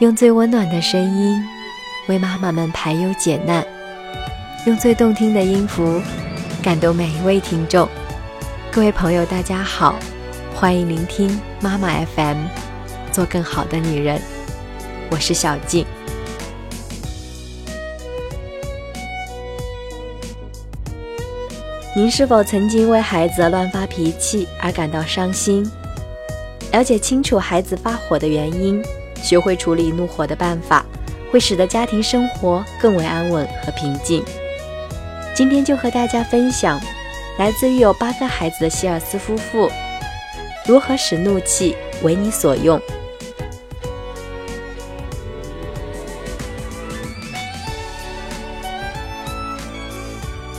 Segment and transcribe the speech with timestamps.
[0.00, 1.46] 用最温暖的声音
[2.08, 3.62] 为妈妈们排忧解难，
[4.64, 6.00] 用最动听的音符
[6.62, 7.86] 感动每一位听众。
[8.72, 9.94] 各位朋友，大家好，
[10.54, 12.38] 欢迎聆听妈妈 FM，
[13.12, 14.18] 做更好的女人。
[15.10, 15.84] 我是小静。
[21.94, 25.70] 您是否曾经为孩子乱发脾气而感到伤心？
[26.72, 28.82] 了解清楚孩子发火的原因。
[29.22, 30.84] 学会处理怒火的办法，
[31.30, 34.24] 会使得家庭生活更为安稳和平静。
[35.34, 36.80] 今天就和大家分享，
[37.38, 39.70] 来自于有八个孩子的希尔斯夫妇，
[40.66, 42.80] 如何使怒气为你所用。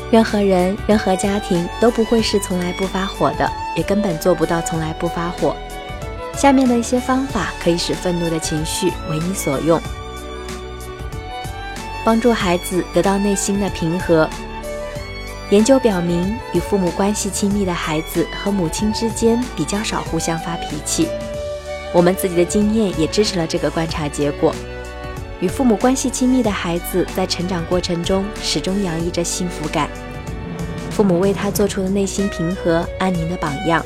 [0.09, 5.55] 任何人、任何家庭都不会是从来不发火的，也根本做不到从来不发火。
[6.35, 9.79] 下面的一些方法可以使愤怒的情绪为你所用，
[12.03, 14.27] 帮助孩子得到内心的平和。
[15.51, 21.09] 研究表明，与父母关系亲密的孩子和母亲之间比较少互相发脾气。
[21.93, 24.55] 我们自己的经验也支持了这个观察结果。
[25.41, 29.89] 与父母关系亲密的孩子在成长过程中始终洋溢着幸福感，
[30.89, 33.85] 父母为他做出了内心平和安宁的榜样。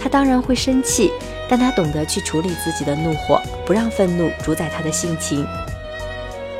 [0.00, 1.12] 他当然会生气。
[1.48, 5.44] 但他懂得去处理自己的怒火，不让愤怒主宰他的性情。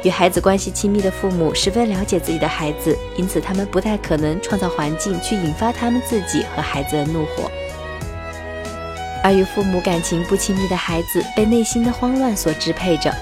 [0.02, 7.48] 与孩子关系亲密的父母十分了解自己的孩子，因此他们不太可能创造环境去引发他们自己和孩子的怒火。
[9.22, 13.14] 而与父母感情不亲密的孩子，被内心的慌乱所支配着，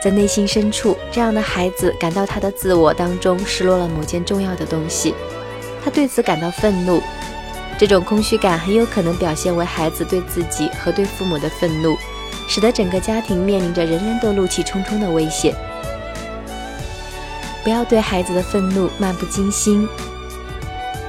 [0.00, 5.16] 在内心深处，这样的孩子感到他的自我当中失落了某件重要的东西，
[5.84, 7.02] 他对此感到愤怒。
[7.80, 11.96] 这种空虚感很有可能表现为孩子对自己和对父母的愤怒，
[12.46, 15.54] 使得整个家庭面临着人人都怒气冲冲的危险。
[17.64, 19.88] 不要对孩子的愤怒漫不经心。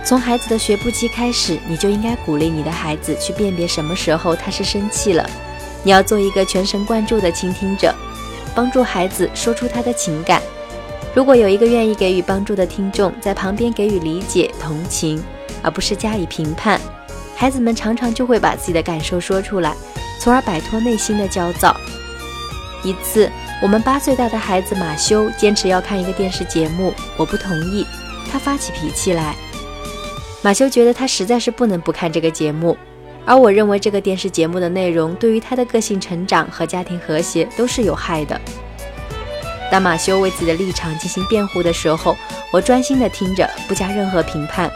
[0.06, 5.30] 从孩子的学步期开始，你就应该鼓励你的孩子去辨别什么时候他是生气了。
[5.84, 7.94] 你要做一个全神贯注的倾听者，
[8.56, 10.42] 帮助孩子说出他的情感。
[11.14, 15.22] 如果有一个愿意给予帮助的听众在旁边给予理解、同情。
[15.62, 16.80] 而不是加以评判，
[17.36, 19.76] 孩子们常常就会把自己的感受说出来，
[20.20, 21.76] 从而摆脱内心的焦躁。
[22.84, 23.30] 一次，
[23.62, 27.86] 我们八岁大的孩子马修坚持要看一个电视节目，我不同意，
[28.32, 29.36] 他发起脾气来。
[30.42, 32.76] 马修觉得他实在是不能不看这个节目，
[33.26, 38.42] 而我认为这个电视节目的内容对于他的个性成长和家庭和谐都是有害的。
[39.72, 42.18] 当马修为自己的立场进行辩护的时候，
[42.52, 44.72] 我专心地听着，不加任何评判。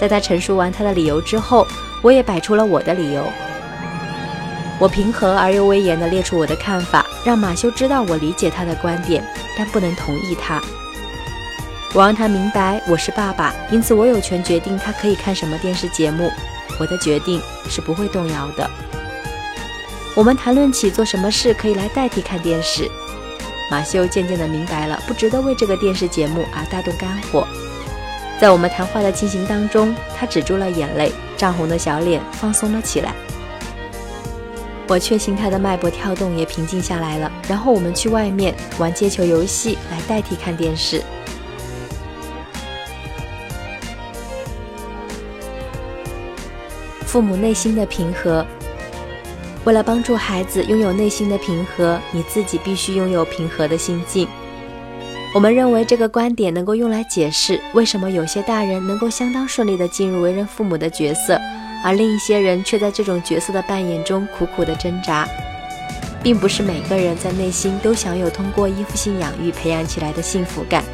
[0.00, 1.66] 在他陈述完他的理由之后，
[2.00, 3.30] 我也摆出了我的理由。
[4.78, 9.22] 我平和而又威严地列出我的看法，让马修知道我理解他的观点，
[9.58, 10.58] 但不能同意他。
[11.92, 16.32] 我让他明白我是爸爸，因此我有权决定他可以看什么电视节目。
[16.78, 17.38] 我的决定
[17.68, 18.70] 是不会动摇的。
[20.14, 22.90] 我们谈论起做什么事可以来代替看电视。
[23.70, 27.46] 马修渐渐地明白了，不值得为这个电视节目而大动肝火。
[28.40, 33.14] 在我们谈话的进行当中，他止住了眼泪，涨红的小脸放松了起来。
[34.88, 37.30] 我确信他的脉搏跳动也平静下来了。
[37.46, 41.02] 然后我们去外面玩接球游戏来代替看电视。
[47.04, 48.46] 父母内心的平和，
[49.64, 54.26] 为了帮助孩子拥有内心的平和，你自己必须拥有平和的心境。
[55.32, 61.40] 我们认为这个观点能够用来解释为什么有些大人能够相当顺利地进入为人父母的角色，
[61.84, 65.28] 而另一些人却在这种角色的扮演中苦苦地挣扎。
[66.22, 70.84] 并不是每个人在内心都享有通过依附性养育培养起来的幸福感。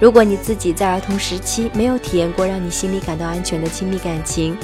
[0.00, 4.56] 如果你自己在儿童时期没有体验过让你心里感到安全的亲密感情，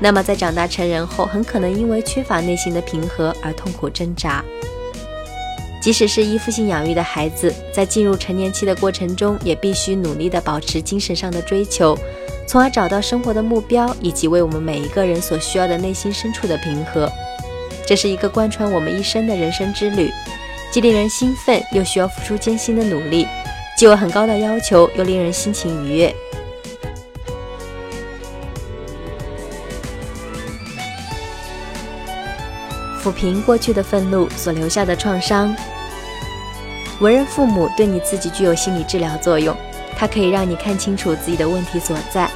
[0.00, 4.44] 那么在长大成人后，很可能因为缺乏内心的平和而痛苦挣扎。
[5.86, 11.96] 即使是依附性养育的孩子，在进入成年期的过程中，也必须努力地保持精神上的追求，
[12.44, 17.08] 从而找到生活的目标，以及为我们每一个人所需要的内心深处的平和。
[17.86, 20.10] 这是一个贯穿我们一生的人生之旅，
[20.72, 23.24] 既令人兴奋，又需要付出艰辛的努力，
[23.78, 26.12] 既有很高的要求，又令人心情愉悦。
[33.00, 35.54] 抚平过去的愤怒所留下的创伤。
[37.00, 39.54] 为人父母对你自己具有心理治疗作用，
[39.96, 42.30] 它可以让你看清楚自己的问题所在，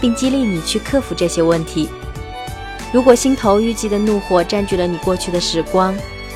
[0.00, 1.88] 并激励你去克服这些问题。
[2.92, 5.94] 如果心头郁积的怒火占据了你过去的时光，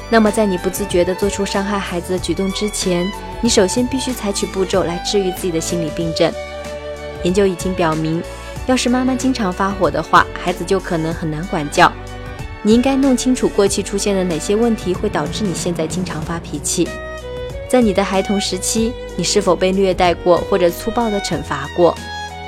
[0.09, 3.07] 那么在你不自觉地做出伤害孩子的举动之前，
[3.41, 6.33] 你首先必须采取步骤来治愈自己的心理病症。
[7.23, 8.23] 研究已经表明，
[8.67, 11.91] 要是妈妈经常发火的话，孩子就可能很难管教。
[12.63, 16.89] 你应该弄清楚过去出现了哪些问题会导致你现在经常发脾气。
[17.71, 21.97] 在你的孩童时期，你是否被虐待过或者粗暴地惩罚过？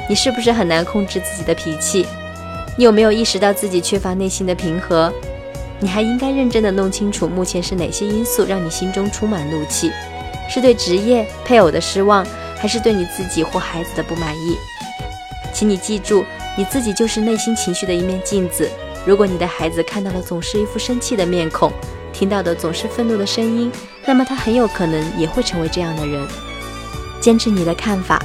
[0.09, 2.05] 你是不是很难控制自己的脾气？
[2.77, 5.13] 你有没有意识到自己缺乏内心的平和？
[5.79, 9.93] 你还应该认真地弄清楚目前是哪些因素让你心中充满怒气，
[10.51, 12.27] 是对职业、配偶的失望，
[12.57, 14.57] 还是对你自己或孩子的不满意？
[15.55, 16.25] 请你记住，
[16.59, 18.69] 你自己就是内心情绪的一面镜子。
[19.07, 21.73] 如果你的孩子看到了总是一副生气的面孔，
[22.13, 23.73] 听到的总是愤怒的声音，
[24.05, 26.27] 那么他很有可能也会成为这样的人。
[27.21, 28.21] 坚持你的看法。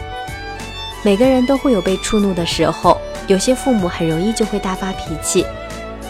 [1.03, 5.45] 每个人都会有被触怒的时候，有些父母很容易就会大发脾气。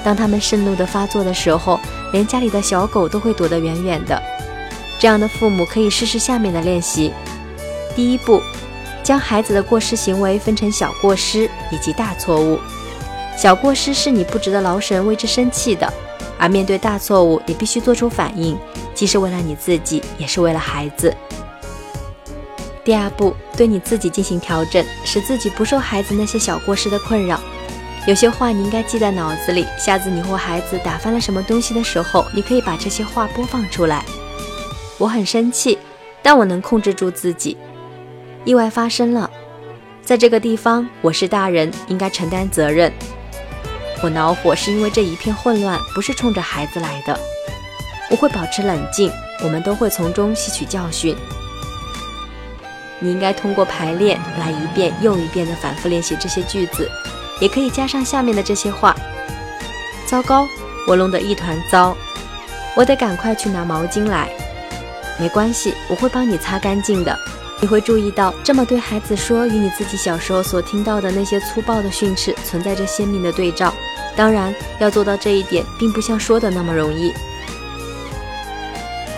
[0.03, 1.79] 当他们盛怒的发作的时候，
[2.13, 4.21] 连家里的小狗都会躲得远远的。
[4.97, 7.13] 这样的父母可以试试下面的练习：
[7.95, 8.41] 第一步，
[9.03, 12.59] 将孩子的过失行为分成小过失以及大错误。
[13.38, 15.91] 小过失是你不值得劳神为之生气的，
[16.37, 18.57] 而面对大错误，你必须做出反应，
[18.93, 21.15] 既是为了你自己，也是为了孩子。
[22.83, 27.39] 第二步，对你自己进行调整，使自己不受孩子那些小过失的困扰。
[28.07, 34.05] 有些话你应该记在脑子里，下次你或孩子打翻了什么东西的时候，你可以把这些话播放出来。
[34.97, 35.77] 我很生气，
[36.23, 37.57] 但我能控制住自己。
[38.45, 39.29] 意外发生了，
[40.01, 42.89] 在这个地方，我是大人，应该承担责任。
[44.03, 47.19] 我恼火是因为这一片混乱不是冲着孩子来的。
[48.09, 49.11] 我会保持冷静，
[49.44, 51.15] 我们都会从中吸取教训。
[52.99, 56.89] 你应该通过排练来一遍又一遍地反复练习这些句子，
[57.39, 58.95] 也可以加上下面的这些话：
[60.05, 60.47] 糟糕，
[60.88, 61.95] 我弄得一团糟，
[62.75, 64.29] 我得赶快去拿毛巾来。
[65.19, 67.17] 没关系，我会帮你擦干净的。
[67.59, 73.73] 你会注意到，这么对孩子说，与你自己小时候所听到的那些粗暴的训斥存在着鲜明的对照。
[74.17, 77.13] 当然，要做到这一点，并不像说的那么容易。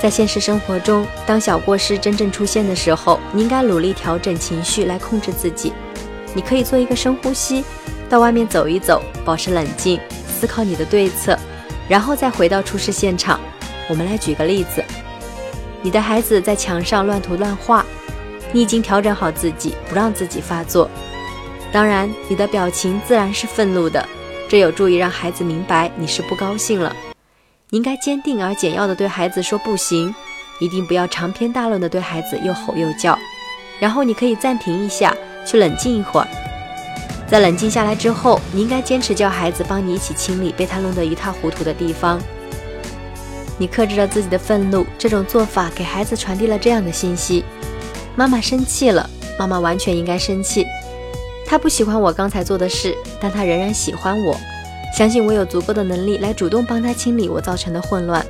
[0.02, 5.72] 在现实生活中，当小过失真正出现的时候，你应该努力调整情绪来控制自己。
[6.34, 7.64] 你可以做一个深呼吸，
[8.10, 11.38] 到外面走一走，保持冷静，思考你的对策，
[11.88, 13.40] 然后再回到出事现场。
[13.88, 14.84] 我们来举个例子：
[15.82, 17.86] 你的孩子在墙上乱涂乱画。
[18.52, 20.90] 你已经调整好自己，不让自己发作。
[21.72, 24.04] 当然，你的表情自然是愤怒的，
[24.50, 26.94] 这有助于让孩子明白你是不高兴了。
[27.70, 30.14] 你应该坚定而简要地对孩子说“不行”，
[30.60, 33.16] 一定不要长篇大论地对孩子又吼又叫。
[33.80, 35.16] 然后你可以暂停一下，
[35.46, 36.28] 去冷静一会儿。
[37.28, 42.20] 在冷静下来之后，你应该坚持叫孩子帮你一起清理被他弄得一塌糊涂的地方。
[43.60, 47.46] 你克制了自己的愤怒，这种做法给孩子传递了这样的信息。
[48.16, 49.08] 妈妈生气了，
[49.38, 50.66] 妈妈完全应该生气。
[51.50, 54.38] 他不喜欢我刚才做的事，但他仍然喜欢我，
[54.96, 58.24] 相信我有足够的能力来主动帮他清理我造成的混乱。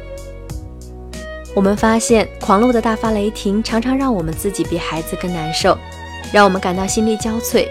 [1.54, 5.78] 我们发现，狂怒的大发雷霆常常让我们自己比孩子更难受，
[6.32, 7.68] 让我们感到心力交瘁。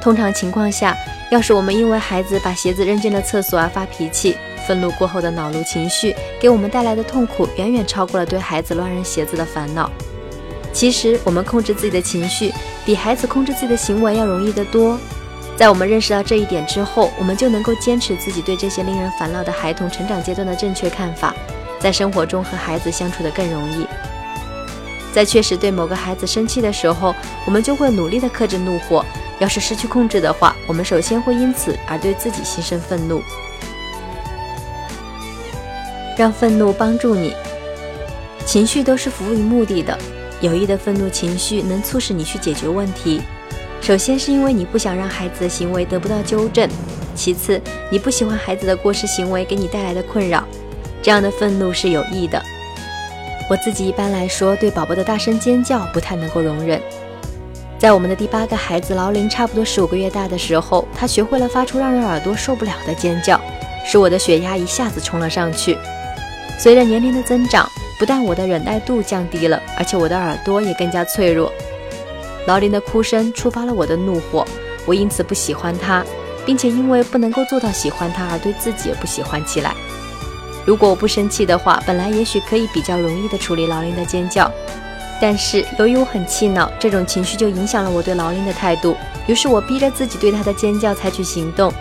[0.00, 0.98] 通常情况下，
[1.30, 4.36] 要是我们因为孩子把鞋子扔进了厕所而发脾气，
[4.66, 9.88] 愤怒过后的恼怒情绪给我们带来的痛苦远远超过了对孩子乱扔鞋子的烦恼。
[10.72, 12.52] 其实，我们控制自己的情绪，
[12.84, 14.98] 比孩子控制自己的行为要容易得多。
[15.56, 21.34] 在我们认识到这一点之后，我们就能够坚持自己对这些令人烦恼的孩童成长阶段的正确看法，
[21.78, 23.86] 在生活中和孩子相处的更容易。
[25.12, 27.14] 在确实对某个孩子生气的时候，
[27.44, 29.04] 我们就会努力的克制怒火。
[29.38, 33.22] 要是失去控制的话，我们首先会因此而对自己心生愤怒。
[36.16, 37.34] 让愤怒帮助你，
[38.46, 39.98] 情绪都是服务于目的的。
[40.42, 43.22] 有意的愤怒情绪能促使你去解决问题。
[43.80, 46.68] 首先是因为你不想让孩子的行为得不到纠正，
[47.14, 50.44] 其次你不喜欢孩子的过失行为给你带来的困扰。
[51.00, 52.42] 这样的愤怒是有益的。
[53.48, 56.80] 我自己一般来说对宝宝的大声尖叫不太能够容忍。
[57.78, 63.40] 在我们的第八个孩子劳林差不多十五个月大的时候，他学会了发出让人耳朵受不了的尖叫，
[63.84, 65.76] 使我的血压一下子冲了上去。
[66.58, 67.68] 随着年龄的增长，
[68.02, 71.52] 不但我的忍耐度降低了，而且我的耳朵也更加脆弱。
[72.48, 74.44] 劳林的哭声触发了我的怒火，
[74.84, 76.04] 我因此不喜欢他，
[76.44, 79.72] 并且因为不能够做到喜欢他而对自己也不喜欢起来。
[80.66, 84.50] 如果我不生气的话，本来也许可以比较容易的处理劳林的尖叫，
[85.20, 88.96] 但是由于我很气恼，这种情绪就影响了我对劳林的态度。
[89.28, 91.72] 于是我逼着自己对他的尖叫采取行动，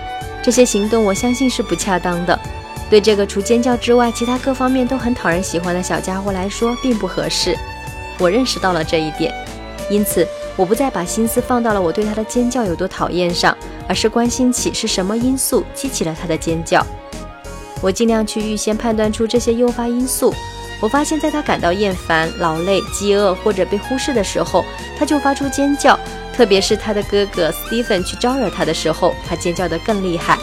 [0.43, 2.39] 这些行动我相信是不恰当的。
[2.91, 7.57] 对这个除尖叫之外，其他各方面都很讨人喜欢的小家伙来说，并不合适。
[8.19, 9.33] 我认识到了这一点，
[9.89, 13.57] 因此我不再把心思放到了我对他的尖叫有多讨厌上，
[13.87, 16.85] 而是关心起是什么因素激起了他的尖叫。
[17.81, 20.35] 我尽量去预先判断出这些诱发因素。
[20.81, 24.65] 我发现，在他感到厌烦、劳累、饥饿或者被忽视的时候，
[24.99, 25.97] 他就发出尖叫。
[26.33, 30.37] 特别是他的哥哥 Stephen 去招惹他的时候，他尖叫得更厉害。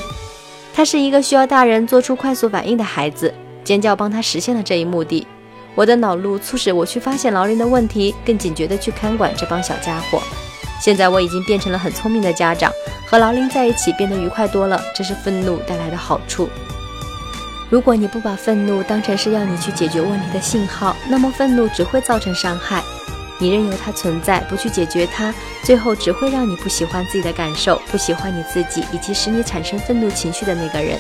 [0.78, 5.26] 他是一个需要大人做出快速反应的孩子，尖叫帮他实现了这一目的。
[5.74, 10.22] 我的恼怒促使我去发现劳林的问题，更警觉地去看管这帮小家伙。
[10.80, 12.72] 现在我已经变成了很聪明的家长，
[13.04, 16.48] 和劳林在一起变得愉快多了，这是愤怒带来的好处。
[17.68, 22.84] 如果你不把愤怒当成是要你去解决问题的信号，那么愤怒只会造成伤害。
[23.38, 30.98] 你任由它存在，不去解决它，最后只会让你不喜欢自己的感受，不喜欢你自己，以及使你产生愤怒情绪的那个人。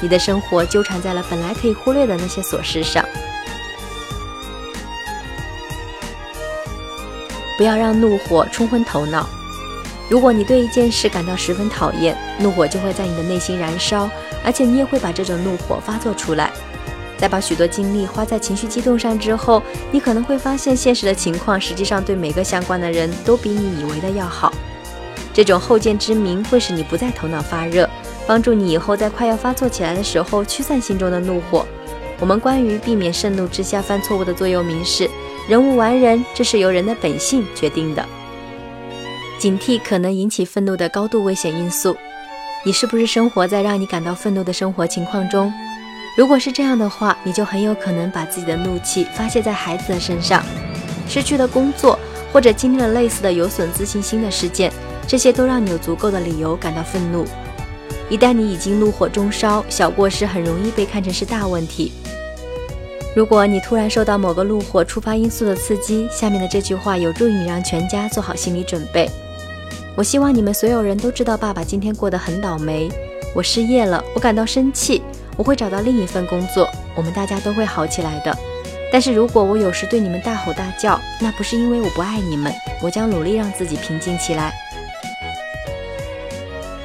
[0.00, 3.04] 你的生活纠缠在了本来可以忽略的那些琐事上。
[7.56, 9.26] 不要让怒火冲昏头脑。
[10.10, 14.10] 如果你对一件事感到十分讨厌，怒火就会在你的内心燃烧，
[14.44, 16.50] 而且你也会把这种怒火发作出来。
[17.16, 24.52] 在把许多精力花在情绪激动上之后，你可能会发现现实的情况实际上对每个相关的人都比你以为的要好。
[25.32, 27.88] 这种后见之明会使你不再头脑发热，
[28.26, 31.66] 帮助你以后在快要发作起来的时候驱散心中的怒火。
[32.20, 35.10] 我们关于避免盛怒之下犯错误的座右铭是：
[35.48, 38.06] 人无完人，这是由人的本性决定的。
[39.38, 41.96] 警惕可能引起愤怒的高度危险因素。
[42.64, 45.52] 你是不是生活在让你感到愤怒的生活情况中？
[46.16, 50.44] 如果是这样的话，你就很有可能把自己的怒气发泄在孩子的身上，
[51.08, 51.98] 失去了工作，
[52.32, 54.72] 或者经历了类似的有损自信心的事件，
[55.08, 57.26] 这些都让你有足够的理由感到愤怒。
[58.08, 61.92] 一旦你已经怒火中烧，小过失很容易被看成是大问题。
[63.16, 69.10] 如果你突然受到某个怒火触发因素的刺激，下面的这句话有助于你让全家做好心理准备。
[69.96, 72.88] 我希望你们所有人都知道，爸爸今天过得很倒霉。
[73.34, 75.02] 我失业了，我感到生气。
[75.36, 78.36] 我会找到另一份工作，我们大家都会好起来的。
[78.92, 84.52] 但是如果我有时对你们大吼大叫，那不是因为我不爱你们，我将努力让自己平静起来。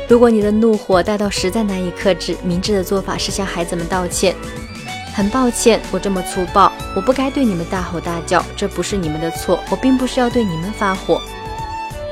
[0.07, 4.35] 如果你的怒火大到实在难以克制，明智的做法是向孩子们道歉。
[5.13, 11.21] 很抱歉，我这么粗暴，我不该对你们大吼大叫，这不是你们的错，我并不是要对你们发火。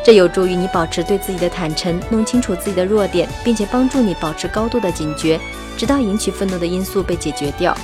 [0.08, 5.38] 这有助于你保持对自己的坦诚，弄清楚自己的弱点，并且帮助你保持高度的警觉。
[5.76, 7.78] 直到引起愤怒的因素被解决掉，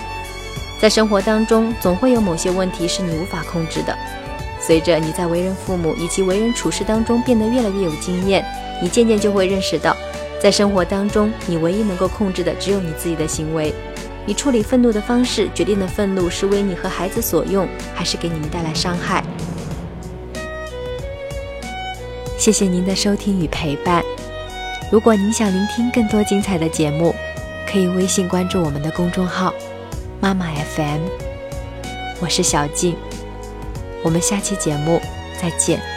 [0.80, 3.94] 在生活当中总会有某些问题是你无法控制的。
[4.58, 8.42] 随着你在为人父母以及为人处事当中变得越来越有经验，
[8.82, 9.94] 你渐渐就会认识到，
[10.42, 13.76] 在生活当中你唯一能够控制的只有你自己的行为。
[14.26, 19.22] 你处理愤怒的方式决定了愤怒是为你和孩子所用，还是给你们带来伤害。
[22.44, 24.04] 谢谢您的收听与陪伴。
[24.92, 27.16] 如果您想聆听更多精彩的节目，
[27.66, 29.54] 可以微信关注我们的公众号
[30.20, 31.00] “妈妈 FM”，
[32.20, 32.98] 我是小静，
[34.04, 35.00] 我们下期节目
[35.42, 35.93] 再见。